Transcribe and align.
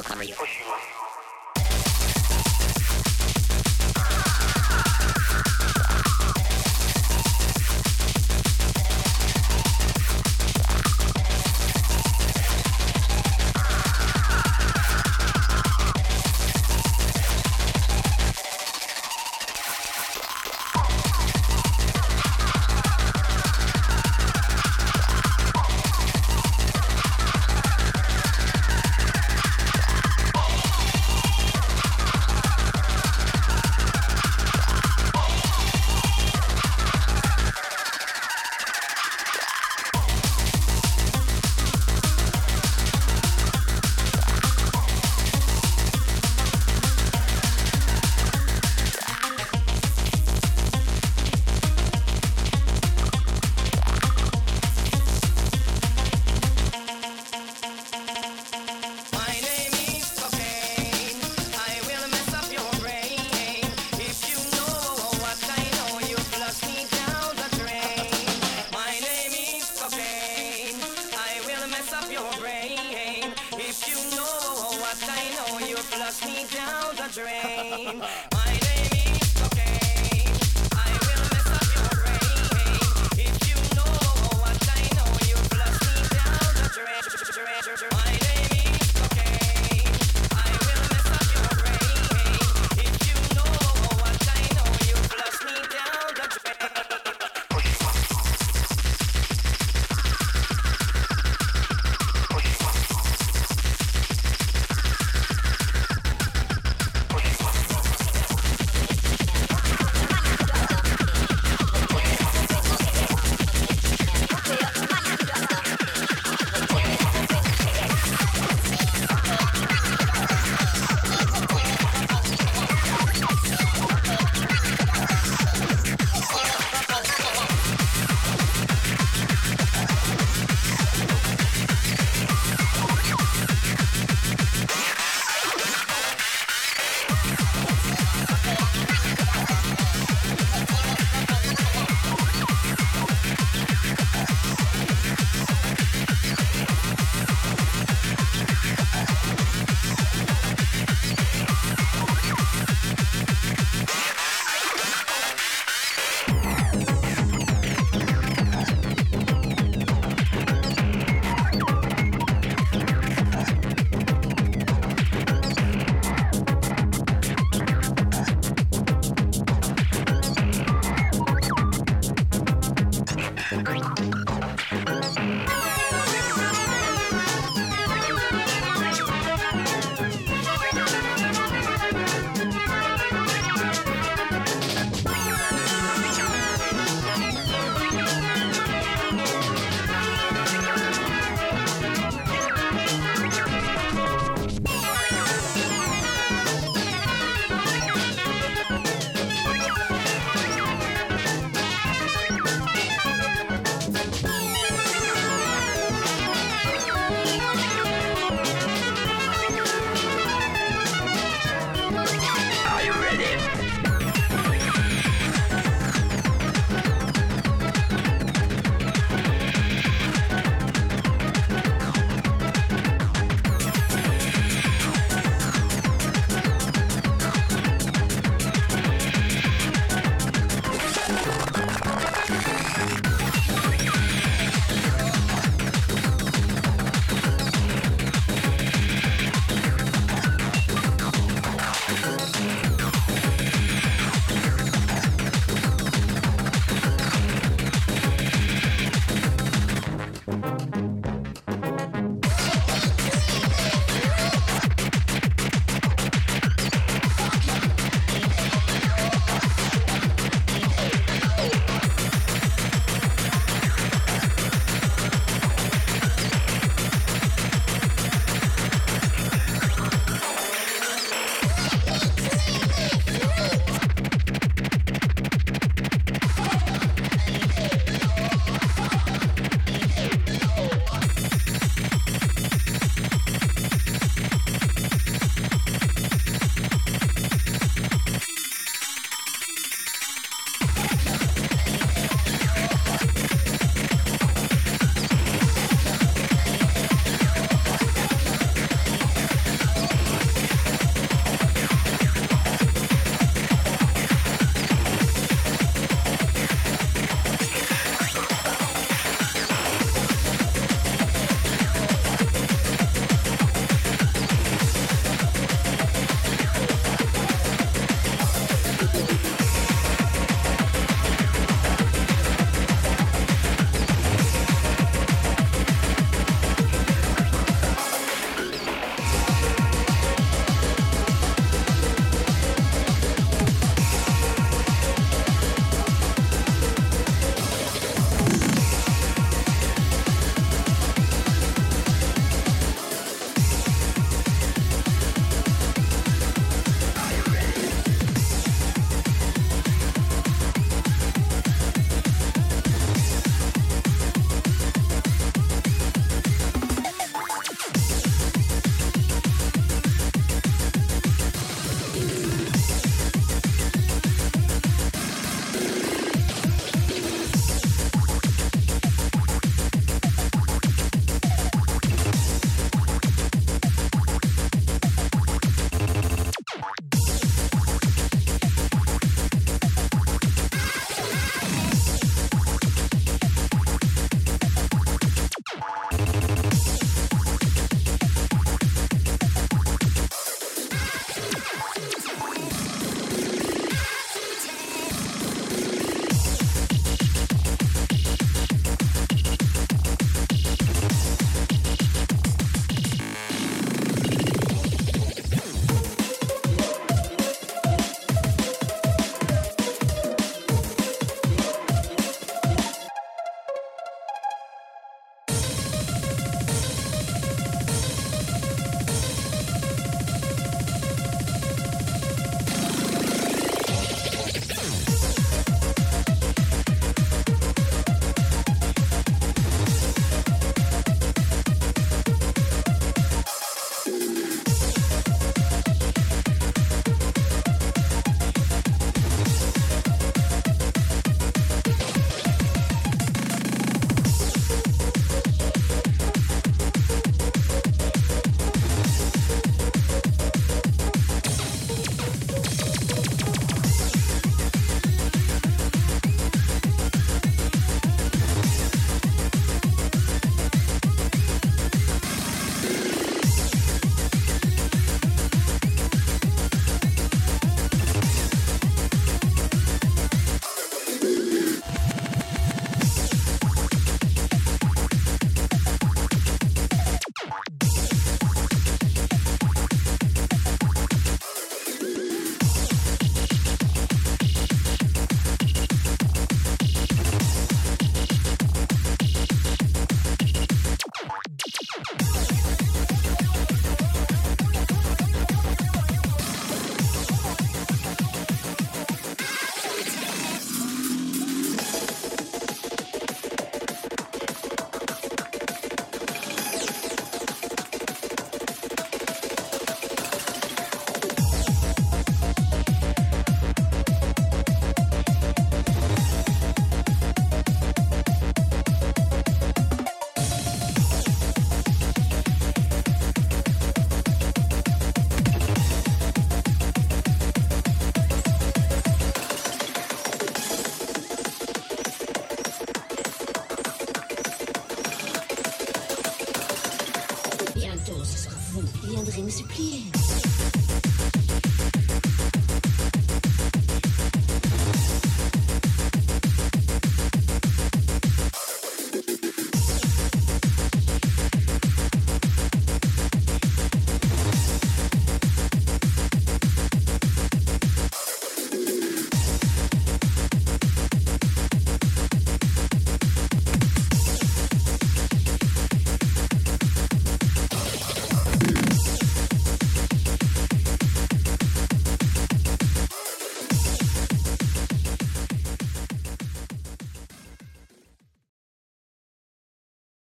We'll 0.00 0.04
come 0.04 0.20
read. 0.20 1.09